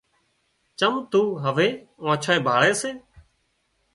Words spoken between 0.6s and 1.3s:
چم تو